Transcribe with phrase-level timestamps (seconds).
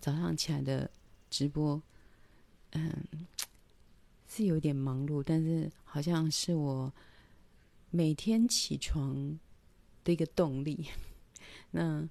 [0.00, 0.90] 早上起来的
[1.28, 1.80] 直播，
[2.70, 2.92] 嗯，
[4.26, 6.92] 是有点忙碌，但是好像是我
[7.90, 9.38] 每天起床
[10.02, 10.86] 的一个动力。
[11.70, 12.08] 那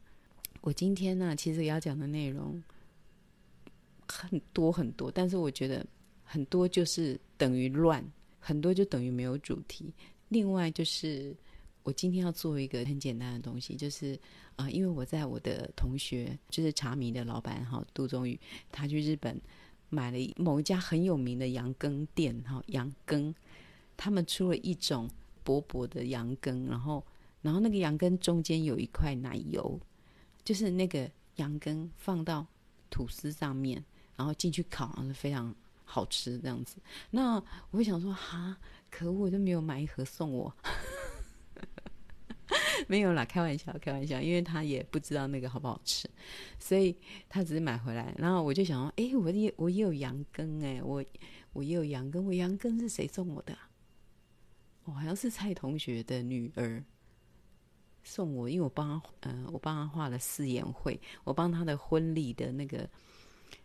[0.61, 2.64] 我今天呢，其实要讲的内容
[4.07, 5.86] 很多很多，但是我觉得
[6.24, 8.06] 很多就是等于乱，
[8.39, 9.93] 很多就等于没有主题。
[10.29, 11.36] 另外就是。
[11.90, 14.18] 我今天要做一个很简单的东西，就是
[14.58, 18.39] 啊、因为我在我的同学，就是茶米的老板哈，杜宗宇，
[18.71, 19.42] 他去日本
[19.89, 23.33] 买了某一家很有名的羊羹店哈，羊羹，
[23.97, 25.10] 他们出了一种
[25.44, 27.04] 薄薄的羊羹，然后
[27.42, 29.80] 然后那个羊羹中间有一块奶油，
[30.44, 32.45] 就是那个羊羹放到
[32.92, 33.83] 吐司上面，
[34.16, 36.75] 然后进去烤，然后非常好吃这样子。
[37.09, 38.56] 那我会想说，哈，
[38.92, 40.53] 可恶，我都没有买一盒送我。
[42.89, 46.09] 没有啦，开玩笑，开玩笑，因为他也不知道那个好不好吃，
[46.58, 46.97] 所以
[47.30, 48.11] 他只是买回来。
[48.17, 51.05] 然后我就想说，哎，我也我也有羊羹哎，我
[51.53, 53.55] 我也有羊羹，我羊羹是谁送我的？
[54.86, 56.83] 我、好像是蔡同学的女儿
[58.03, 62.89] 送我，因为我帮他，嗯、呃，我帮他画了四言会，我帮他的婚礼的那个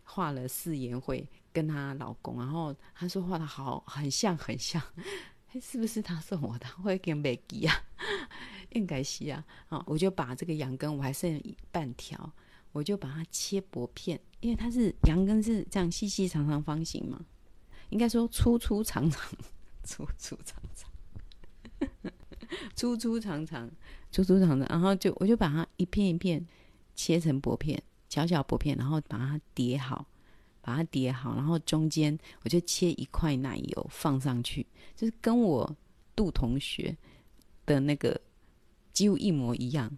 [0.03, 4.79] 画了四言会，跟她老公，然后他说画的好，很像，很像。
[5.61, 6.67] 是不是他送我的？
[6.83, 7.73] 我给没给啊？
[8.79, 9.43] 应该是啊。
[9.67, 12.31] 好，我就把这个羊羹，我还剩半条，
[12.71, 17.25] 我就把它切薄片，因为它是羊羹是这样细细长长方形嘛，
[17.89, 19.21] 应该说粗粗长长，
[19.83, 20.91] 粗粗长长，
[22.75, 23.69] 粗粗长长，
[24.11, 26.45] 粗粗长长，然后就我就把它一片一片
[26.95, 30.05] 切成薄片，小小薄片，然后把它叠好。
[30.61, 34.65] 把它叠好，然后中间我就切一块奶油放上去，
[34.95, 35.77] 就是跟我
[36.15, 36.97] 杜同学
[37.67, 38.19] 的那个
[38.95, 39.95] 几乎一模一样。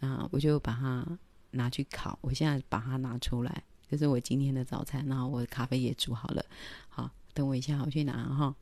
[0.00, 1.06] 啊，我就把它
[1.52, 2.18] 拿去烤。
[2.20, 5.06] 我现在把它拿出来，这是我今天的早餐。
[5.06, 6.44] 然后我的咖啡也煮好了。
[6.88, 8.54] 好，等我一下，我去拿哈。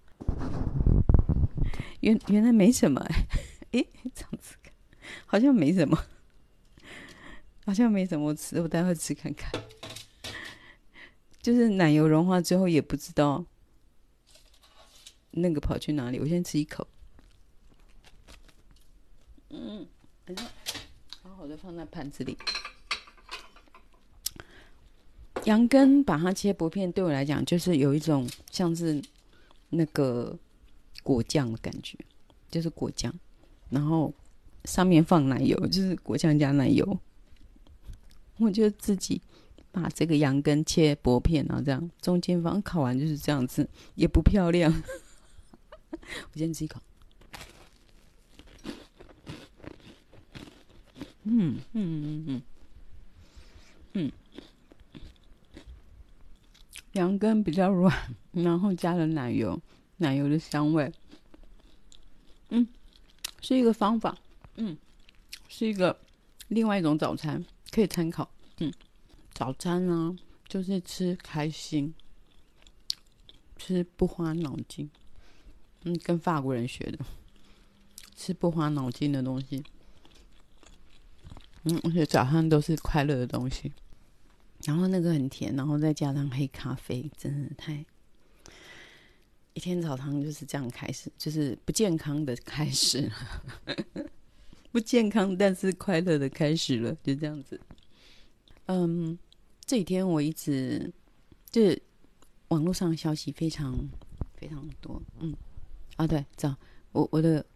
[2.00, 3.26] 原原来没什么哎，
[3.72, 4.72] 诶，这样子看
[5.26, 5.98] 好像没什么，
[7.64, 9.50] 好像没什么吃，我待会吃看看。
[11.40, 13.44] 就是奶油融化之后，也不知道
[15.32, 16.20] 那个跑去哪里。
[16.20, 16.86] 我先吃一口，
[20.26, 20.36] 嗯，
[21.22, 22.36] 好好的放在盘子里。
[25.44, 29.02] 羊羹把它切薄片，对我来讲就是有一种像是
[29.70, 30.38] 那个
[31.02, 31.98] 果酱的感觉，
[32.50, 33.12] 就是果酱，
[33.70, 34.12] 然后
[34.64, 36.98] 上面放奶油，就是果酱加奶油。
[38.38, 39.20] 我就自己。
[39.74, 44.70] 把这个羊根切薄片，然后这样中间放烤完就是这样子，也不漂亮。
[45.90, 46.78] 我先吃一口。
[51.24, 52.42] 嗯嗯嗯嗯
[53.94, 54.12] 嗯，
[56.92, 59.60] 羊羹比较软，然后加了奶油，
[59.98, 60.92] 奶油的香味。
[62.50, 62.66] 嗯，
[63.40, 64.16] 是一个方法。
[64.56, 64.76] 嗯，
[65.48, 65.98] 是一个
[66.48, 68.30] 另外一种早餐，可以参考。
[68.58, 68.72] 嗯。
[69.34, 70.14] 早餐呢，
[70.46, 71.94] 就是吃开心，
[73.56, 74.90] 吃不花脑筋。
[75.84, 76.98] 嗯，跟法国人学的，
[78.14, 79.64] 吃不花脑筋的东西。
[81.64, 83.72] 嗯，而且早上都是快乐的东西。
[84.64, 87.84] 然后那个很甜，然后再加上黑咖啡，真的太……
[89.54, 93.10] 一天早上就是这样开始，就是不健康的开始，
[94.70, 97.60] 不健康但是快乐的开始了，就这样子。
[98.66, 99.18] 嗯。
[99.64, 100.92] 这几天我一直
[101.48, 101.82] 就是
[102.48, 103.78] 网络上的消息非常
[104.34, 105.34] 非常多，嗯，
[105.96, 106.54] 啊对，这样
[106.90, 107.46] 我我的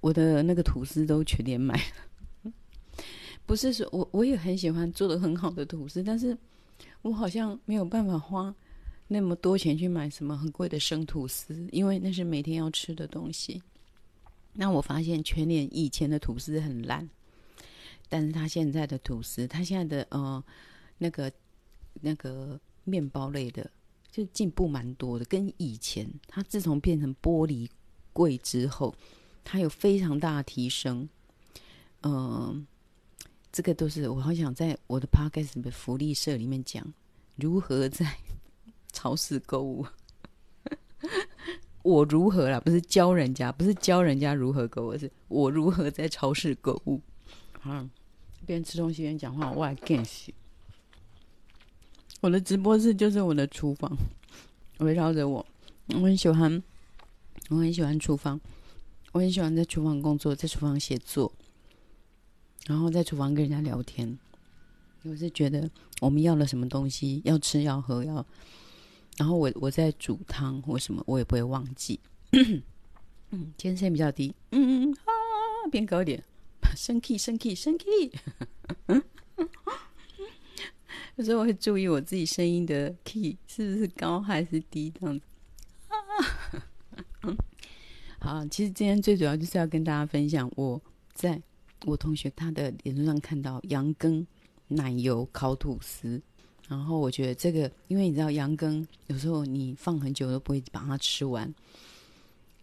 [0.00, 1.82] 我的那个吐司都全连买了，
[3.46, 6.36] 不是说我我也很喜欢做的很好的吐司，但是
[7.02, 8.54] 我好像没有办法花
[9.08, 13.62] 那么多钱去买什么很贵的生吐司，因为那是每天要吃的东西。
[14.52, 17.08] 那我发现全年以前的吐司很烂，
[18.08, 20.44] 但是他现在的吐司，他现在的呃。
[20.98, 21.30] 那个
[22.00, 23.70] 那个面包类的，
[24.10, 25.26] 就进步蛮多的。
[25.26, 27.68] 跟以前，它自从变成玻璃
[28.14, 28.94] 柜之后，
[29.44, 31.06] 它有非常大的提升。
[32.00, 32.66] 嗯、
[33.56, 36.86] 这个都是我好想在我的 podcast 的福利社里面讲，
[37.36, 38.06] 如何在
[38.92, 39.86] 超市购物。
[41.82, 42.60] 我如何啦？
[42.60, 47.00] 不是教人家，不是教人家如何购物，是我如何在超市购物。
[47.62, 47.88] 啊，
[48.44, 50.34] 边吃东西边讲话，我还更喜。
[52.20, 53.90] 我的直播室就是我的厨房，
[54.80, 55.46] 围绕着我。
[55.94, 56.62] 我很喜欢，
[57.48, 58.38] 我很喜欢厨房，
[59.12, 61.32] 我很喜欢在厨房工作，在厨房写作，
[62.66, 64.18] 然后在厨房跟人家聊天。
[65.02, 65.70] 我是觉得
[66.00, 68.26] 我们要了什么东西，要吃要喝要，
[69.16, 72.00] 然后我我在煮汤或什么，我也不会忘记。
[73.30, 75.10] 嗯，天声比较低，嗯啊，
[75.70, 76.24] 变高一点，
[76.74, 78.10] 升 key 升 key 升 key。
[81.14, 85.24] 有时候我会注意我自己声音的 key 是不是高还是低这样子。
[88.18, 90.82] 好，其实今天最主要就是要跟大家分享，我
[91.14, 91.40] 在
[91.84, 94.26] 我同学他的脸书上看到羊羹
[94.68, 96.20] 奶油烤吐司，
[96.68, 101.52] 然后我觉得这个，因为你知道羊羹有时候你放很久都不会把它吃完，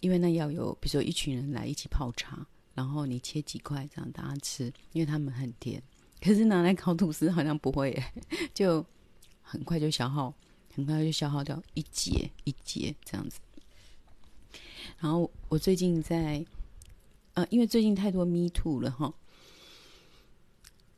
[0.01, 5.81] 因为那要有，比如说一群人来一起泡茶，然后你切几块这样大家吃，因为他们很甜。
[6.21, 8.13] 可是拿来烤吐司好像不会耶，
[8.54, 8.86] 就
[9.42, 10.33] 很快就消耗，
[10.74, 13.39] 很快就消耗掉一节一节这样子。
[15.00, 16.45] 然后我最近在，
[17.33, 19.13] 呃，因为最近太多 Me Too 了哈，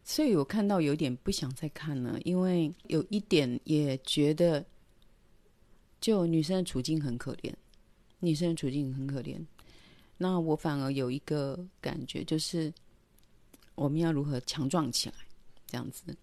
[0.03, 4.65] 所以我看到有点不想再看了，因为有一点也觉得，
[5.99, 7.53] 就女生的处境很可怜，
[8.19, 9.43] 女生的处境很可怜。
[10.17, 12.73] 那我反而有一个感觉就是。
[13.77, 15.15] 我们要如何强壮起来？
[15.67, 16.15] 这样子，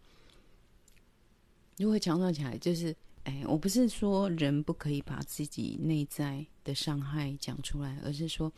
[1.77, 2.57] 如何强壮起来？
[2.57, 8.51] 就是，哎，我不是说人不可以把自己内在的伤害讲出来，而是说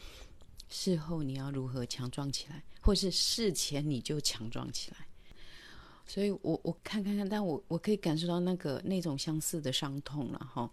[0.68, 4.98] 事后你要如何强壮起来，或是事前你就强壮起来。
[6.06, 10.70] 所以我我看看看，但我我可以感受到那个那种相似的伤痛了哈。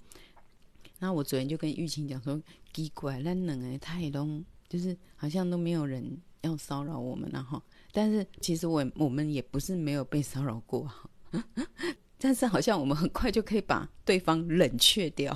[0.99, 2.41] 那我昨天就跟玉琴讲说，
[2.73, 7.63] 奇怪，那冷哎，太冷，就是好像都没有人要骚扰我们了哈。
[7.93, 10.89] 但是其实我我们也不是没有被骚扰过，
[12.19, 15.33] 但是好像我们很快就可以把对方冷却掉，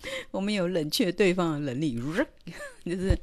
[0.30, 1.96] 我们有冷却对方的能力，
[2.84, 3.18] 就是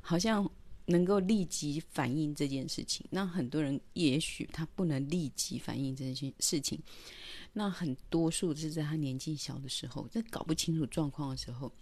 [0.00, 0.48] 好像
[0.86, 3.06] 能够立即反应这件事情。
[3.10, 6.80] 那很多人也许他不能立即反应这件事情，
[7.52, 11.72] 那很多数是在他年纪小的时候，在搞不清楚状况的时候，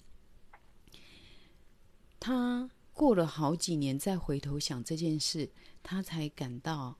[2.20, 2.68] 他。
[2.96, 5.50] 过了好几年，再回头想这件事，
[5.82, 6.96] 他才感到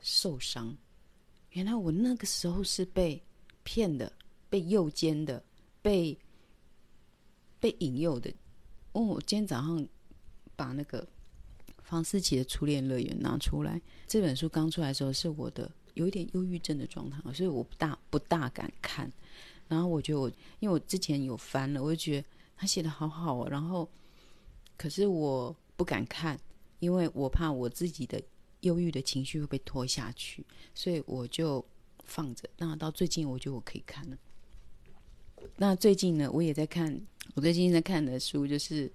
[0.00, 0.76] 受伤。
[1.50, 3.22] 原来我那个时候是被
[3.62, 4.12] 骗的，
[4.48, 5.40] 被诱奸的，
[5.80, 6.18] 被
[7.60, 8.32] 被引诱的。
[8.92, 9.86] 哦，我今天早上
[10.56, 11.06] 把那个
[11.84, 19.12] 房思琪的初恋乐园拿出来，这本书刚出来的时候，是我的有一点忧郁症的状态，所以我不大不大敢看。
[19.68, 20.28] 然后我觉得我，
[20.58, 23.88] 因为我之前有翻了，我就觉得他写的好好哦，然后。
[24.76, 26.40] 可是我不敢看，
[26.78, 28.18] 因为我怕我自己的
[28.60, 30.42] 忧郁的情绪会被拖下去，
[30.74, 31.62] 所以我就
[32.06, 32.48] 放着。
[32.56, 34.16] 那到最近，我觉得我可以看了。
[35.58, 36.98] 那最近呢，我也在看，
[37.34, 38.90] 我最近在看的书就是，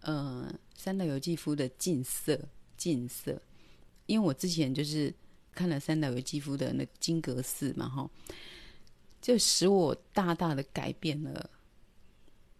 [0.00, 2.34] 呃，三岛由纪夫的《近色》。
[2.76, 3.40] 近色，
[4.04, 5.10] 因为我之前就是
[5.54, 8.10] 看了三岛由纪夫的那个《金阁寺》嘛，哈，
[9.22, 11.48] 就使我大大的改变了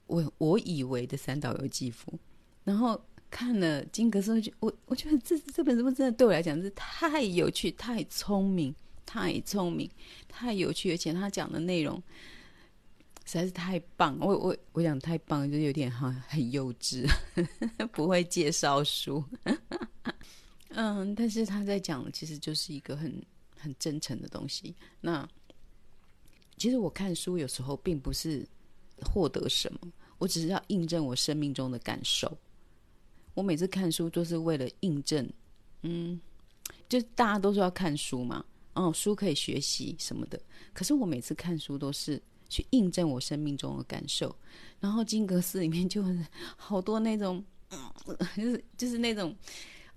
[0.06, 2.18] 我我以为的三岛由纪夫。
[2.64, 2.98] 然后
[3.30, 8.74] 看了金阁寺，我我觉得这这本书真的对我来讲是太有趣、太聪明、
[9.04, 9.88] 太聪明、
[10.26, 12.02] 太有趣，而且他讲的内容
[13.26, 14.16] 实在是太棒。
[14.20, 17.06] 我我我讲太棒，就是有点哈很幼稚，
[17.92, 19.22] 不会介绍书。
[20.70, 23.22] 嗯，但是他在讲，其实就是一个很
[23.58, 24.74] 很真诚的东西。
[25.00, 25.28] 那
[26.56, 28.46] 其实我看书有时候并不是
[29.02, 32.38] 获得什么，我只是要印证我生命中的感受。
[33.34, 35.28] 我每次看书都是为了印证，
[35.82, 36.18] 嗯，
[36.88, 40.40] 就大家都说要看书嘛，哦，书可以学习什么的。
[40.72, 44.34] 可是我每次看书都是去印证我生命中的感受。
[44.80, 46.04] 然后金阁寺里面就
[46.56, 47.78] 好多那种，嗯，
[48.36, 49.34] 就是就是那种，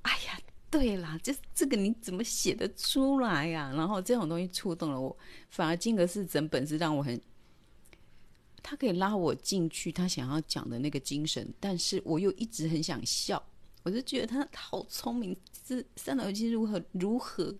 [0.03, 0.39] 哎呀，
[0.69, 3.71] 对啦，就是这个你怎么写得出来呀？
[3.75, 5.15] 然后这种东西触动了我，
[5.49, 7.19] 反而金阁寺整本是让我很。
[8.61, 13.41] 他可以拉我进去，他想要讲的那个精神，但是我又一直很想笑，
[13.83, 17.55] 我就觉得他好聪明，是三岛由纪如何如何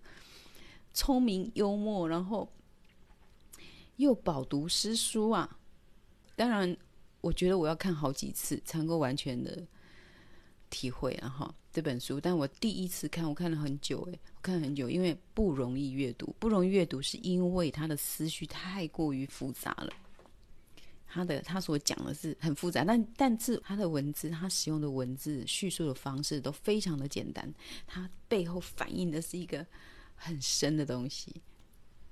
[0.94, 2.48] 聪明幽默，然后
[4.00, 5.60] 又饱读诗书啊！
[6.34, 6.76] 当然，
[7.20, 9.62] 我觉得我要看好几次才能够完全的
[10.70, 12.18] 体会啊哈这本书。
[12.18, 19.92] 但我第一次看，我看了很久，诶，我看了很久，因为不容易阅读，不容易阅读是因为他的思绪太过于复杂了。
[21.06, 27.54] 他的他所讲的是很复杂，但但是他的文字，他使用的文字叙述的方式都非常的简单，
[27.86, 29.68] 他背后反映的是一个
[30.16, 31.42] 很深的东西，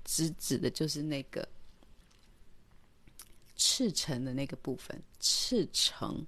[0.04, 1.48] 直指的就是那个
[3.58, 6.26] 赤诚的那个部分，赤诚。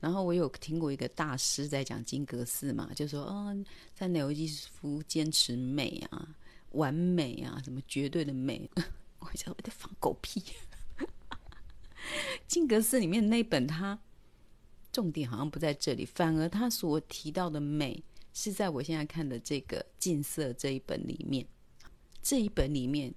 [0.00, 6.36] 然后我有听过一个大师在讲金阁寺嘛，就说，嗯、哦，三岛由纪夫坚持美啊。
[6.70, 8.70] 完美啊，什么绝对的美，
[9.18, 10.40] 我想我在放狗屁。
[12.46, 13.98] 金阁寺里面那本，它
[14.92, 18.00] 重点好像不在这里，反而他所提到的美
[18.32, 21.44] 是在我现在看的这个《净色》这一本里面。
[22.22, 23.12] 这一本里面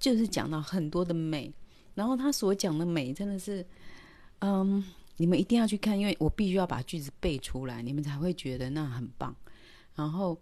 [0.00, 1.52] 就是讲到很多的美，
[1.94, 3.64] 然后他所讲的美真的是，
[4.40, 4.82] 嗯，
[5.16, 9.34] 你们一定要去看，因为我必须要把句子背出来，你们才会觉得那很棒。
[9.94, 10.40] 然后，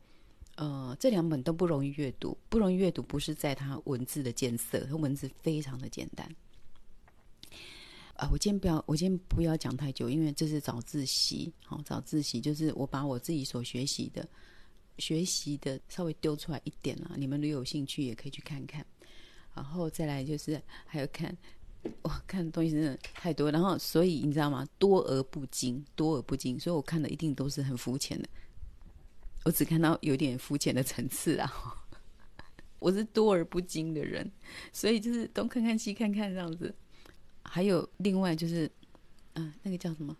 [0.57, 6.28] 呃，这两本都不容易阅读，不容易阅读不是在它文字的艰涩，它文字非常的简单。
[8.14, 14.28] 啊，我今天不要，我今天不要讲太久，因为这是早自习，好，早自习就是我把我自己所学习的。
[14.99, 18.85] 学习的稍微丢出来一点了，你们如果有兴趣也可以去看看。
[19.54, 21.37] 然后再来就是还有看，
[22.02, 23.50] 哇，看的东西真的太多。
[23.50, 24.66] 然后所以你知道吗？
[24.78, 26.59] 多而不精，多而不精。
[26.59, 28.28] 所以我看的一定都是很肤浅的。
[29.45, 31.52] 我只看到有点肤浅的层次啊。
[32.78, 34.30] 我是多而不精的人，
[34.73, 36.75] 所以就是东看看西看看这样子。
[37.42, 38.71] 还有另外就是，
[39.35, 40.16] 嗯、那个叫什么？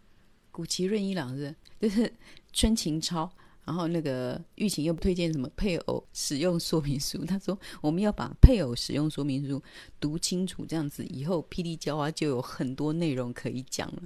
[0.51, 2.13] 古崎润一郎是，就是
[2.53, 3.31] 春琴超。
[3.71, 7.25] 然后那个玉琴又推荐什么配偶使用说明书？
[7.25, 9.63] 他说我们要把配偶使用说明书
[10.01, 14.03] 读清楚，这样子以后霹雳娇娃就有很多内容可以讲了。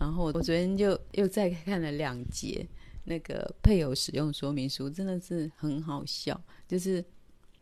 [0.00, 2.66] 然后我昨天就又再看了两节
[3.04, 6.42] 那个配偶使用说明书，真的是很好笑。
[6.66, 7.04] 就是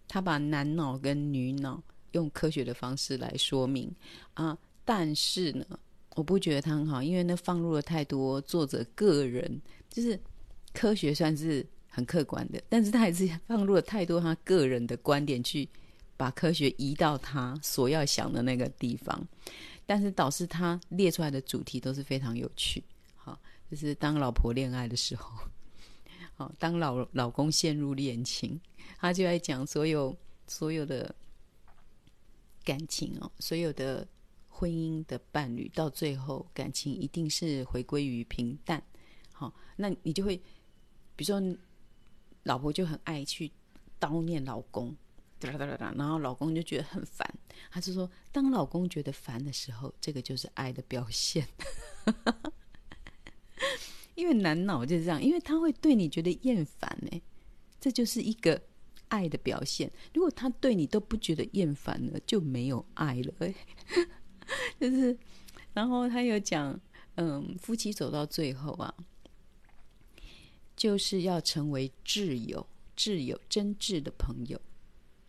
[0.09, 1.83] 他把男脑跟女脑
[2.13, 3.95] 用科学的方式来说明
[4.33, 5.67] 啊，但是呢，
[6.15, 9.61] 我不觉得他很好，因为那放入了太多作者个人，
[9.91, 10.19] 就是。
[10.75, 15.67] 科学算是很客观的，但是他还是放入了太多他个人的观点，去
[16.17, 19.27] 把科学移到他所要想的那个地方。
[19.87, 22.83] 但是导致他列出来的主题都是非常有趣。
[23.15, 23.39] 好，
[23.71, 25.31] 就是当老婆恋爱的时候，
[26.35, 28.59] 好，当老老公陷入恋情，
[28.99, 30.17] 他就在讲所有
[30.49, 31.15] 所有的
[32.65, 34.09] 感情哦，所有的
[34.49, 38.83] 婚姻的伴侣，到最后感情一定是回归于平淡。
[39.33, 40.41] 好，那你就会。
[41.17, 41.57] 比如说，
[42.43, 43.51] 老婆就很爱去
[44.01, 44.97] 叨念老公，
[45.39, 47.27] 哒哒哒然后老公就觉得很烦。
[47.71, 51.47] 他就说，当老公觉得烦的时候，这个就是爱的表现。
[54.15, 57.21] 因为男脑就是这样，因为他会对你觉得厌烦，哎，
[57.81, 58.61] 这就是一个
[59.09, 59.91] 爱的表现。
[60.13, 63.35] 如果他对你都不觉得厌烦了，就没有爱了。
[63.39, 63.55] 哎，
[64.79, 65.17] 就是，
[65.73, 66.79] 然后他有讲，
[67.17, 68.95] 嗯，夫妻走到最后啊。
[70.77, 72.67] 就是要成为挚友，
[72.97, 74.61] 挚友，真挚的朋友，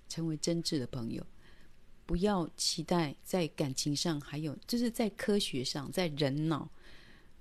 [0.10, 1.26] 成为真挚的朋友。
[2.06, 6.70] 不要期待在感情上，还有就是在科学上，在人脑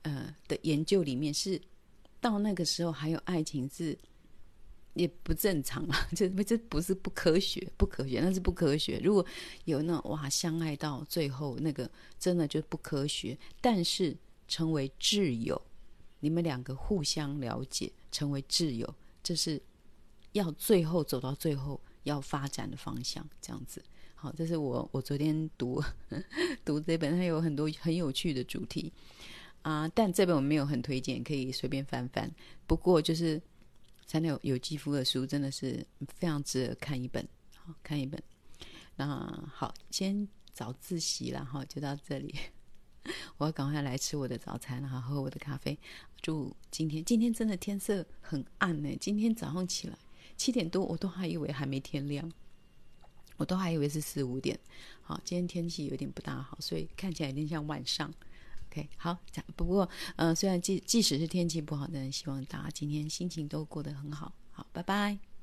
[0.02, 1.60] 呃的研究里面，是
[2.20, 3.98] 到那个时候还有爱情是
[4.94, 8.98] 也不正常啊， 这这不是不科学，不科学，那是不科学。
[9.04, 9.26] 如果
[9.64, 13.36] 有那哇相爱到最后，那个真的就不科学。
[13.60, 14.16] 但是
[14.48, 15.60] 成为挚友。
[16.24, 19.60] 你们两个互相了解，成为挚友，这是
[20.32, 23.28] 要最后走到最后要发展的方向。
[23.42, 25.84] 这样子，好，这是我我昨天读
[26.64, 28.90] 读这本，它有很多很有趣的主题
[29.60, 32.34] 啊，但这本我没有很推荐，可以随便翻翻。
[32.66, 33.38] 不过就是
[34.06, 38.18] 三六有肌肤的书，真的是非常值得看一本，好，看一本。
[38.96, 42.34] 那好，先早自习了哈，就到这里。
[43.36, 45.78] 我要赶快来吃我的早餐，然后喝我的咖啡。
[46.20, 48.96] 祝今天今天真的天色很暗呢。
[49.00, 49.98] 今天早上起来
[50.36, 52.30] 七点多，我都还以为还没天亮，
[53.36, 54.58] 我都还以为是四五点。
[55.02, 58.12] 好，今天天气有点不大好，所以看起来有点像晚上。
[58.70, 59.18] OK，好，
[59.54, 64.32] 不过呃，虽然即即使是天气不好，但希望大家今天心情都过得很好。
[64.52, 65.33] 好，拜拜。